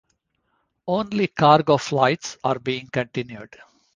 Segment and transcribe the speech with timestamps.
[0.87, 3.55] Only cargo flights are being continued.